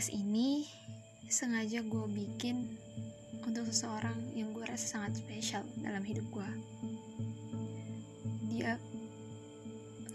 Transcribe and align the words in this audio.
podcast 0.00 0.16
ini 0.16 0.64
sengaja 1.28 1.84
gue 1.84 2.06
bikin 2.08 2.72
untuk 3.44 3.68
seseorang 3.68 4.16
yang 4.32 4.48
gue 4.56 4.64
rasa 4.64 4.96
sangat 4.96 5.20
spesial 5.20 5.60
dalam 5.76 6.00
hidup 6.00 6.24
gue. 6.32 6.50
Dia 8.48 8.80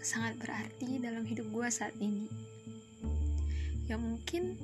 sangat 0.02 0.42
berarti 0.42 0.98
dalam 0.98 1.22
hidup 1.22 1.46
gue 1.54 1.70
saat 1.70 1.94
ini. 2.02 2.26
Ya 3.86 3.94
mungkin 3.94 4.58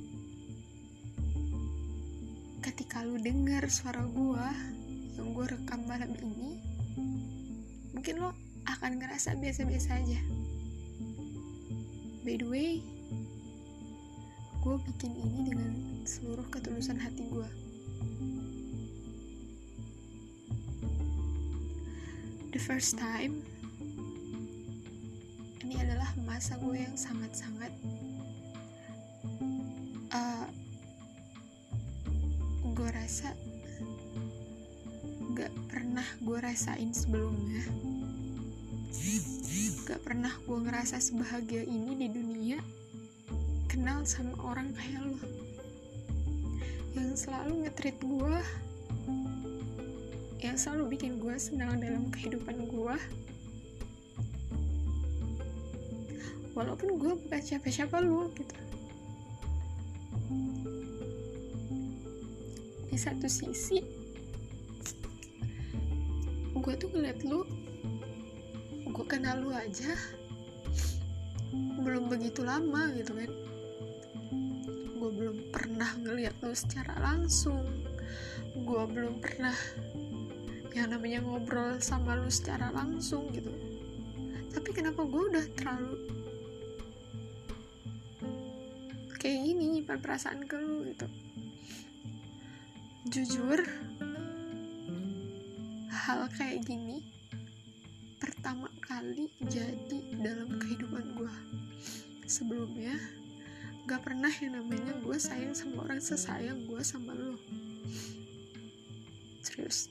ketika 2.66 3.06
lu 3.06 3.14
dengar 3.22 3.62
suara 3.70 4.02
gue 4.02 4.46
yang 5.22 5.38
gue 5.38 5.46
rekam 5.54 5.86
malam 5.86 6.18
ini, 6.18 6.58
mungkin 7.94 8.26
lo 8.26 8.34
akan 8.66 8.98
ngerasa 8.98 9.38
biasa-biasa 9.38 10.02
aja. 10.02 10.18
By 12.26 12.42
the 12.42 12.48
way, 12.50 12.82
gue 14.62 14.76
bikin 14.86 15.10
ini 15.18 15.50
dengan 15.50 15.74
seluruh 16.06 16.46
ketulusan 16.54 16.94
hati 16.94 17.26
gue. 17.26 17.50
The 22.54 22.62
first 22.62 22.94
time, 22.94 23.42
ini 25.66 25.82
adalah 25.82 26.14
masa 26.22 26.54
gue 26.62 26.78
yang 26.78 26.94
sangat-sangat 26.94 27.74
uh, 30.14 30.46
gue 32.62 32.88
rasa 32.94 33.34
gak 35.34 35.50
pernah 35.66 36.06
gue 36.22 36.38
rasain 36.38 36.94
sebelumnya 36.94 37.66
gak 39.90 40.06
pernah 40.06 40.30
gue 40.46 40.58
ngerasa 40.62 41.02
sebahagia 41.02 41.66
ini 41.66 41.98
di 41.98 42.08
dunia 42.14 42.62
kenal 43.72 44.04
sama 44.04 44.36
orang 44.44 44.68
kayak 44.76 45.00
lo 45.00 45.16
yang 46.92 47.16
selalu 47.16 47.64
ngetrit 47.64 47.96
gue 48.04 48.36
yang 50.44 50.60
selalu 50.60 50.92
bikin 50.92 51.16
gue 51.16 51.32
senang 51.40 51.80
dalam 51.80 52.12
kehidupan 52.12 52.68
gue 52.68 52.96
walaupun 56.52 57.00
gue 57.00 57.12
bukan 57.16 57.40
siapa-siapa 57.40 58.04
lo 58.04 58.28
gitu. 58.36 58.56
Di 62.92 62.96
satu 63.00 63.24
sisi 63.24 63.80
gue 66.52 66.74
tuh 66.76 66.92
ngeliat 66.92 67.24
lu 67.24 67.40
gue 68.84 69.06
kenal 69.08 69.40
lu 69.40 69.48
aja 69.56 69.96
belum 71.80 72.12
begitu 72.12 72.44
lama 72.44 72.92
gitu 72.92 73.16
kan 73.16 73.41
belum 75.32 75.48
pernah 75.48 75.88
ngeliat 75.96 76.36
lo 76.44 76.52
secara 76.52 76.92
langsung. 77.00 77.64
Gue 78.52 78.84
belum 78.84 79.16
pernah 79.16 79.56
yang 80.76 80.92
namanya 80.92 81.24
ngobrol 81.24 81.80
sama 81.80 82.20
lo 82.20 82.28
secara 82.28 82.68
langsung 82.68 83.32
gitu. 83.32 83.48
Tapi 84.52 84.76
kenapa 84.76 85.00
gue 85.08 85.22
udah 85.32 85.46
terlalu 85.56 85.96
kayak 89.16 89.40
gini 89.40 89.64
nyimpan 89.80 90.04
perasaan 90.04 90.44
ke 90.44 90.56
lo 90.60 90.84
gitu? 90.84 91.08
Jujur 93.08 93.64
hal 95.88 96.28
kayak 96.36 96.60
gini 96.68 97.00
pertama 98.20 98.68
kali 98.84 99.32
jadi 99.48 99.98
dalam 100.20 100.60
kehidupan 100.60 101.16
gue 101.16 101.34
sebelumnya 102.28 103.21
gak 103.86 104.02
pernah 104.06 104.30
yang 104.30 104.58
namanya 104.62 104.94
gue 105.02 105.18
sayang 105.18 105.54
sama 105.54 105.86
orang 105.86 105.98
sesayang 105.98 106.62
gue 106.66 106.82
sama 106.86 107.12
lo. 107.14 107.34
Serius. 109.42 109.90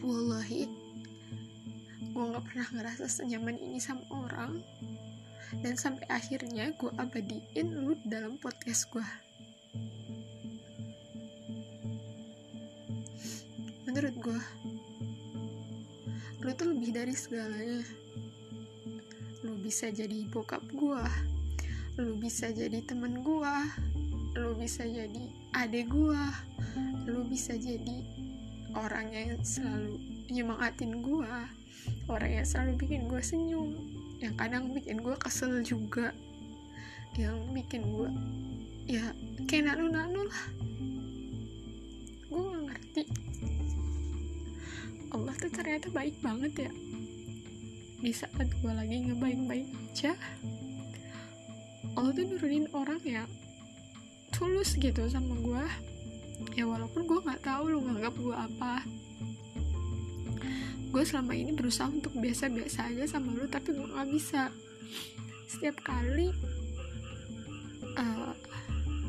Wallahi 0.00 0.68
gue 2.08 2.24
gak 2.34 2.44
pernah 2.48 2.68
ngerasa 2.72 3.04
senyaman 3.06 3.60
ini 3.60 3.78
sama 3.78 4.04
orang. 4.12 4.64
Dan 5.64 5.80
sampai 5.80 6.04
akhirnya 6.12 6.76
gue 6.76 6.92
abadiin 7.00 7.68
lu 7.72 7.96
dalam 8.04 8.36
podcast 8.36 8.88
gue 8.92 9.06
menurut 13.98 14.14
gue 14.20 14.40
lu 16.44 16.50
tuh 16.54 16.70
lebih 16.70 16.94
dari 16.94 17.16
segalanya. 17.18 17.82
Lu 19.42 19.58
bisa 19.58 19.90
jadi 19.90 20.22
bokap 20.30 20.62
gue 20.70 21.02
lu 21.98 22.14
bisa 22.14 22.54
jadi 22.54 22.78
temen 22.86 23.26
gua 23.26 23.66
lu 24.38 24.54
bisa 24.54 24.86
jadi 24.86 25.24
adik 25.58 25.90
gua 25.90 26.30
lu 27.10 27.26
bisa 27.26 27.58
jadi 27.58 28.06
orang 28.78 29.10
yang 29.10 29.34
selalu 29.42 29.98
nyemangatin 30.30 31.02
gua 31.02 31.50
orang 32.06 32.38
yang 32.38 32.46
selalu 32.46 32.78
bikin 32.78 33.10
gua 33.10 33.18
senyum 33.18 33.74
yang 34.22 34.38
kadang 34.38 34.70
bikin 34.70 35.02
gua 35.02 35.18
kesel 35.18 35.58
juga 35.66 36.14
yang 37.18 37.34
bikin 37.50 37.82
gua 37.90 38.14
ya 38.88 39.12
kayak 39.44 39.74
nanu-nanu 39.74 40.24
lah. 40.24 40.42
Gua 42.32 42.40
gak 42.56 42.62
ngerti. 42.72 43.02
Allah 45.12 45.34
tuh 45.36 45.52
ternyata 45.52 45.92
baik 45.92 46.16
banget 46.24 46.68
ya. 46.68 46.72
Di 47.98 48.12
saat 48.14 48.48
gue 48.48 48.72
lagi 48.72 49.10
ngebaik-baik 49.10 49.68
aja 49.90 50.14
Allah 51.98 52.14
tuh 52.14 52.30
nurunin 52.30 52.70
orang 52.70 53.02
yang 53.02 53.26
tulus 54.30 54.78
gitu 54.78 55.02
sama 55.10 55.34
gue 55.34 55.64
ya 56.54 56.62
walaupun 56.62 57.10
gue 57.10 57.18
nggak 57.26 57.42
tahu 57.42 57.74
lu 57.74 57.82
nganggap 57.82 58.14
gue 58.14 58.36
apa. 58.38 58.86
Gue 60.94 61.02
selama 61.02 61.34
ini 61.34 61.50
berusaha 61.50 61.90
untuk 61.90 62.14
biasa-biasa 62.14 62.94
aja 62.94 63.18
sama 63.18 63.34
lu 63.34 63.50
tapi 63.50 63.74
gue 63.74 63.82
nggak 63.82 64.08
bisa. 64.14 64.54
Setiap 65.50 65.82
kali 65.82 66.30
uh, 67.98 68.30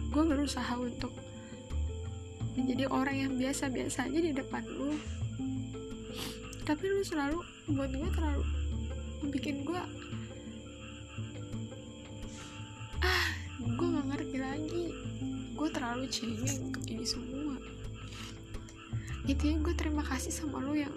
gue 0.10 0.24
berusaha 0.26 0.74
untuk 0.82 1.14
menjadi 2.58 2.90
orang 2.90 3.16
yang 3.30 3.34
biasa-biasa 3.38 4.10
aja 4.10 4.18
di 4.18 4.34
depan 4.34 4.66
lu. 4.66 4.98
Tapi 6.66 6.84
lu 6.90 7.06
selalu 7.06 7.38
buat 7.70 7.94
gue 7.94 8.10
terlalu 8.18 8.44
bikin 9.30 9.62
gue 9.62 9.82
lagi. 14.50 14.86
Gue 15.54 15.70
terlalu 15.70 16.10
cengeng 16.10 16.74
untuk 16.74 16.84
ini 16.90 17.06
semua. 17.06 17.56
Intinya 19.30 19.70
gue 19.70 19.76
terima 19.78 20.02
kasih 20.02 20.34
sama 20.34 20.58
lo 20.64 20.74
yang 20.74 20.94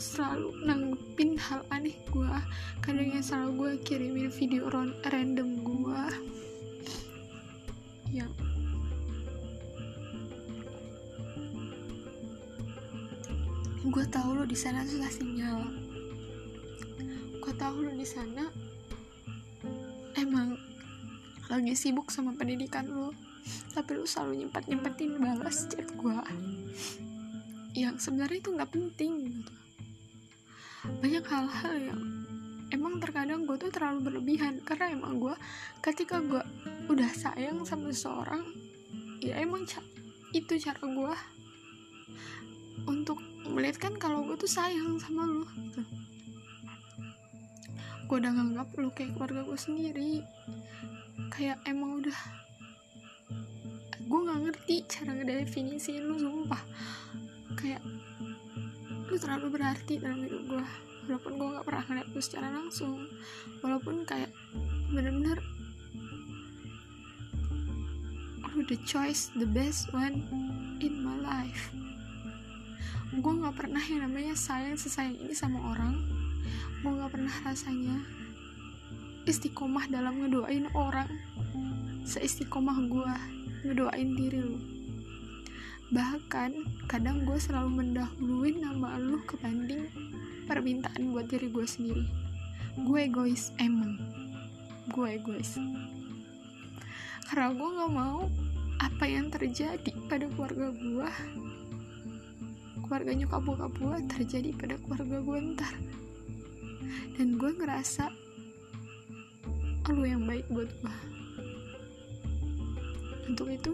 selalu 0.00 0.56
nanggepin 0.64 1.36
hal 1.36 1.60
aneh 1.68 1.92
gue 2.08 2.32
kadang 2.80 3.12
yang 3.12 3.20
selalu 3.20 3.50
gue 3.52 3.70
kirimin 3.84 4.32
video 4.32 4.64
random 5.04 5.60
gue 5.60 6.02
yang 8.08 8.32
gue 13.84 14.04
tahu 14.08 14.40
lo 14.40 14.44
di 14.48 14.56
sana 14.56 14.88
susah 14.88 15.12
sinyal. 15.12 15.60
Gue 17.40 17.52
tahu 17.60 17.84
lo 17.84 17.92
di 17.92 18.08
sana 18.08 18.48
lagi 21.50 21.74
sibuk 21.74 22.14
sama 22.14 22.32
pendidikan 22.38 22.86
lu. 22.86 23.10
Tapi 23.74 23.98
lu 23.98 24.06
selalu 24.06 24.46
nyempet 24.46 24.70
nyempetin 24.70 25.18
balas 25.18 25.66
chat 25.66 25.88
gue 25.90 26.18
yang 27.74 27.98
sebenarnya 27.98 28.38
itu 28.38 28.50
nggak 28.54 28.70
penting 28.70 29.12
gitu. 29.42 29.54
Banyak 31.02 31.24
hal-hal 31.26 31.74
yang 31.76 32.00
emang 32.70 33.02
terkadang 33.02 33.44
gue 33.44 33.58
tuh 33.58 33.74
terlalu 33.74 34.06
berlebihan. 34.06 34.62
Karena 34.62 34.94
emang 34.94 35.18
gue 35.18 35.34
ketika 35.82 36.22
gue 36.22 36.42
udah 36.86 37.10
sayang 37.10 37.66
sama 37.66 37.90
seseorang 37.90 38.46
ya 39.20 39.36
emang 39.36 39.68
ca 39.68 39.84
itu 40.32 40.56
cara 40.56 40.80
gue 40.80 41.14
untuk 42.88 43.20
melihatkan 43.44 43.98
kalau 44.00 44.24
gue 44.24 44.36
tuh 44.40 44.48
sayang 44.48 44.96
sama 44.96 45.28
lu 45.28 45.44
gitu. 45.68 45.82
gue 48.08 48.16
udah 48.16 48.32
nganggap 48.32 48.68
lu 48.80 48.88
kayak 48.96 49.12
keluarga 49.14 49.44
gue 49.44 49.58
sendiri 49.60 50.12
kayak 51.28 51.60
emang 51.68 52.00
udah 52.00 52.18
gue 54.00 54.20
nggak 54.26 54.40
ngerti 54.42 54.74
cara 54.88 55.10
ngedefinisiin 55.14 56.08
lu 56.08 56.16
sumpah. 56.16 56.62
Kayak 57.54 57.84
lu 59.10 59.14
terlalu 59.20 59.60
berarti 59.60 60.00
dalam 60.00 60.24
hidup 60.24 60.42
gue 60.48 60.64
walaupun 61.10 61.32
gue 61.38 61.48
nggak 61.52 61.66
pernah 61.66 61.84
ngeliat 61.86 62.08
lu 62.10 62.20
secara 62.22 62.48
langsung. 62.50 63.06
Walaupun 63.60 64.02
kayak 64.08 64.32
bener-bener 64.90 65.38
lu 68.50 68.66
the 68.66 68.78
choice 68.82 69.30
the 69.38 69.46
best 69.46 69.94
one 69.94 70.26
in 70.82 71.06
my 71.06 71.14
life. 71.22 71.70
Gue 73.14 73.32
nggak 73.34 73.58
pernah 73.58 73.82
yang 73.82 74.06
namanya 74.06 74.34
sayang 74.34 74.74
sesayang 74.74 75.18
ini 75.18 75.34
sama 75.34 75.70
orang. 75.70 75.98
Gue 76.82 76.90
nggak 76.94 77.14
pernah 77.14 77.34
rasanya 77.46 78.20
istiqomah 79.30 79.86
dalam 79.86 80.18
ngedoain 80.18 80.66
orang. 80.74 81.06
Seistiqomah 82.02 82.82
gue 82.90 83.12
ngedoain 83.62 84.10
diri 84.18 84.42
lu. 84.42 84.58
Bahkan 85.94 86.50
kadang 86.90 87.22
gue 87.22 87.38
selalu 87.38 87.78
mendahului 87.78 88.58
nama 88.58 88.98
lu 88.98 89.22
kebanding 89.30 89.86
permintaan 90.50 91.14
buat 91.14 91.30
diri 91.30 91.46
gue 91.46 91.62
sendiri. 91.62 92.04
Gue 92.82 93.06
egois 93.06 93.54
emang. 93.62 94.02
Gue 94.90 95.14
egois. 95.22 95.54
Karena 97.30 97.54
gue 97.54 97.68
gak 97.70 97.92
mau 97.94 98.26
apa 98.82 99.04
yang 99.06 99.30
terjadi 99.30 99.94
pada 100.10 100.26
keluarga 100.34 100.74
gue 100.74 101.08
keluarga 102.82 103.12
nyokap 103.14 103.42
bokap 103.46 103.72
gue 103.78 103.96
terjadi 104.10 104.50
pada 104.58 104.74
keluarga 104.82 105.22
gue 105.22 105.38
ntar. 105.54 105.74
Dan 107.14 107.38
gue 107.38 107.50
ngerasa 107.54 108.10
lu 109.88 110.04
yang 110.04 110.28
baik 110.28 110.44
buat 110.52 110.68
gue 110.68 110.96
untuk 113.32 113.48
itu 113.48 113.72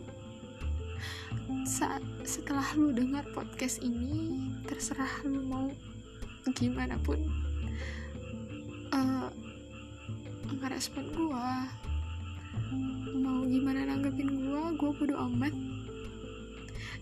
saat 1.67 2.05
setelah 2.23 2.65
lu 2.79 2.95
dengar 2.95 3.27
podcast 3.35 3.83
ini 3.83 4.39
terserah 4.71 5.11
lu 5.27 5.43
mau 5.43 5.67
gimana 6.55 6.95
pun 7.03 7.19
uh, 8.95 9.29
ngerespon 10.47 11.11
gue 11.11 11.49
mau 13.19 13.43
gimana 13.45 13.91
nanggepin 13.91 14.31
gue 14.31 14.63
gue 14.79 14.91
bodo 14.95 15.15
amat. 15.31 15.55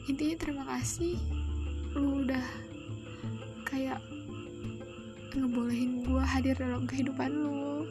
Intinya 0.08 0.36
terima 0.36 0.64
kasih 0.68 1.16
lu 1.94 2.26
udah 2.26 2.46
kayak 3.68 4.00
ngebolehin 5.34 6.06
gue 6.06 6.22
hadir 6.22 6.54
dalam 6.58 6.86
kehidupan 6.86 7.30
lu 7.30 7.86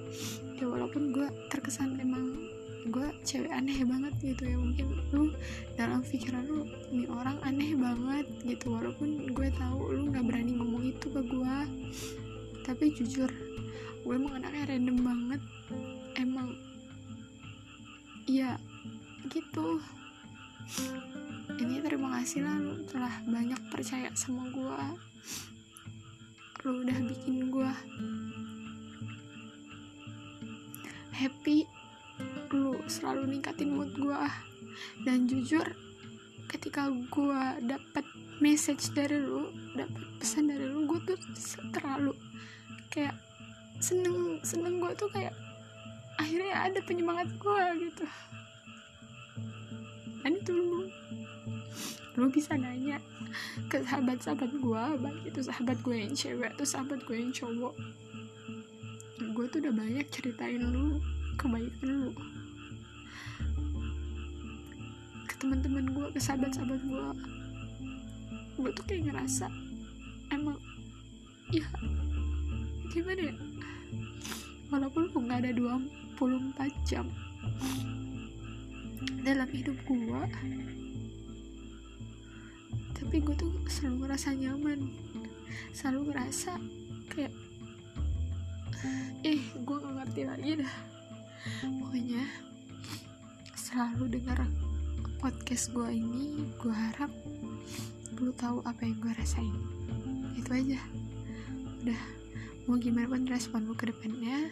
ya 0.64 0.72
walaupun 0.72 1.12
gue 1.12 1.28
terkesan 1.52 2.00
emang 2.00 2.40
gue 2.88 3.08
cewek 3.28 3.52
aneh 3.52 3.84
banget 3.84 4.16
gitu 4.24 4.48
ya. 4.48 4.56
Mungkin 4.56 4.88
lu 5.12 5.36
dalam 5.76 6.00
pikiran 6.08 6.48
lu 6.48 6.64
ini 6.96 7.04
orang 7.12 7.36
aneh 7.44 7.76
banget 7.76 8.24
gitu. 8.48 8.72
Walaupun 8.72 9.28
gue 9.36 9.50
tahu 9.60 9.92
lu 9.92 10.08
nggak 10.08 10.24
berani 10.24 10.56
ngomong 10.56 10.84
itu 10.88 11.08
ke 11.12 11.20
gue 11.20 11.58
tapi 12.64 12.96
jujur 12.96 13.28
gue 14.08 14.14
emang 14.16 14.40
anaknya 14.40 14.72
random 14.72 14.98
banget. 15.04 15.42
Emang 16.16 16.56
ya 18.24 18.56
gitu. 19.28 19.84
Ini 21.60 21.84
terima 21.84 22.24
kasih 22.24 22.48
lah 22.48 22.56
lu 22.56 22.88
telah 22.88 23.12
banyak 23.28 23.60
percaya 23.68 24.08
sama 24.16 24.48
gue 24.48 24.80
lu 26.64 26.80
udah 26.80 26.96
bikin 27.12 27.33
happy 31.24 31.64
lu 32.52 32.76
selalu 32.86 33.32
ningkatin 33.32 33.74
mood 33.74 33.90
gue 33.96 34.22
dan 35.08 35.26
jujur 35.26 35.66
ketika 36.52 36.92
gue 36.92 37.42
dapet 37.66 38.06
message 38.44 38.92
dari 38.92 39.18
lu 39.18 39.48
dapet 39.74 40.04
pesan 40.20 40.52
dari 40.52 40.68
lu 40.68 40.86
gue 40.86 41.00
tuh 41.08 41.18
terlalu 41.72 42.14
kayak 42.92 43.16
seneng 43.80 44.38
seneng 44.44 44.84
gue 44.84 44.92
tuh 45.00 45.10
kayak 45.10 45.34
akhirnya 46.22 46.70
ada 46.70 46.80
penyemangat 46.86 47.26
gue 47.42 47.64
gitu. 47.90 48.06
Dan 50.22 50.40
itu 50.40 50.52
lu 50.54 50.86
lu 52.14 52.30
bisa 52.30 52.54
nanya 52.54 53.02
ke 53.66 53.82
sahabat-sahabat 53.82 54.54
gue 54.54 54.84
baik 55.02 55.22
itu 55.26 55.42
sahabat 55.42 55.78
gue 55.82 55.98
yang 55.98 56.14
cewek 56.14 56.54
atau 56.54 56.66
sahabat 56.68 57.02
gue 57.10 57.18
yang 57.18 57.34
cowok 57.34 57.74
gue 59.34 59.46
tuh 59.50 59.60
udah 59.66 59.74
banyak 59.74 60.06
ceritain 60.14 60.62
lu 60.62 61.02
kebaikan 61.42 61.90
lu. 61.90 62.12
Ke 65.26 65.34
teman-teman 65.42 65.90
gue 65.90 66.06
ke 66.14 66.20
sahabat-sahabat 66.22 66.82
gue 66.86 67.06
gue 68.54 68.70
tuh 68.78 68.86
kayak 68.86 69.10
ngerasa 69.10 69.50
emang 70.30 70.58
ya 71.50 71.66
gimana 72.94 73.34
ya? 73.34 73.36
Walaupun 74.70 75.10
lu 75.10 75.20
nggak 75.26 75.42
ada 75.42 75.52
24 75.58 76.90
jam 76.90 77.10
dalam 79.26 79.50
hidup 79.50 79.78
gue 79.90 80.22
tapi 82.94 83.30
gue 83.30 83.36
tuh 83.36 83.52
selalu 83.70 84.08
ngerasa 84.08 84.30
nyaman. 84.34 84.80
Selalu 85.76 86.10
ngerasa 86.10 86.58
kayak 87.14 87.34
eh 89.24 89.42
gue 89.42 89.78
gak 89.80 89.96
ngerti 90.00 90.22
lagi 90.28 90.52
dah. 90.64 90.76
Pokoknya 91.82 92.24
selalu 93.56 94.20
dengar 94.20 94.44
podcast 95.20 95.72
gue 95.72 95.90
ini 95.92 96.48
gue 96.60 96.74
harap 96.74 97.12
lu 98.20 98.32
tahu 98.36 98.64
apa 98.64 98.82
yang 98.84 98.98
gue 99.00 99.14
rasain. 99.16 99.56
Itu 100.36 100.52
aja. 100.52 100.80
Udah 101.84 102.02
mau 102.68 102.80
gimana 102.80 103.12
pun 103.12 103.28
respon 103.28 103.68
lu 103.68 103.76
ke 103.76 103.92
depannya 103.92 104.48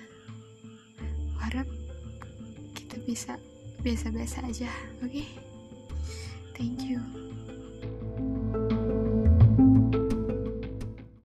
gue 1.42 1.44
harap 1.48 1.68
kita 2.76 3.00
bisa 3.08 3.40
biasa-biasa 3.82 4.44
aja 4.46 4.70
oke? 5.00 5.10
Okay? 5.10 5.26
thank 6.54 6.84
you 6.86 7.31